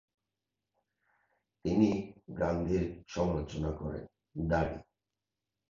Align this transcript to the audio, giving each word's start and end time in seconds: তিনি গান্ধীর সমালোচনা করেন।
তিনি 1.65 1.89
গান্ধীর 2.39 2.83
সমালোচনা 3.07 3.71
করেন। 3.71 4.05